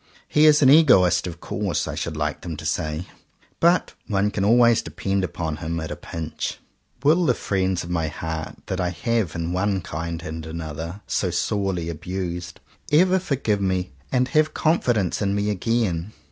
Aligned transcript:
"He 0.27 0.47
is 0.47 0.63
an 0.63 0.69
egoist, 0.71 1.27
of 1.27 1.39
course," 1.39 1.87
I 1.87 1.93
should 1.93 2.17
like 2.17 2.41
them 2.41 2.57
to 2.57 2.65
say, 2.65 3.05
"but 3.59 3.93
one 4.07 4.31
can 4.31 4.43
always 4.43 4.81
depend 4.81 5.23
upon 5.23 5.57
him 5.57 5.79
at 5.79 5.91
a 5.91 5.95
pinch." 5.95 6.57
Will 7.03 7.23
the 7.23 7.35
friends 7.35 7.83
of 7.83 7.91
my 7.91 8.07
heart, 8.07 8.55
that 8.65 8.81
I 8.81 8.89
have, 8.89 9.35
in 9.35 9.53
one 9.53 9.81
kind 9.81 10.23
and 10.23 10.43
another, 10.43 11.01
so 11.05 11.29
sorely 11.29 11.87
abused, 11.87 12.59
ever 12.91 13.19
forgive 13.19 13.61
me, 13.61 13.91
and 14.11 14.27
have 14.29 14.55
confidence 14.55 15.21
in 15.21 15.35
me 15.35 15.51
again? 15.51 16.13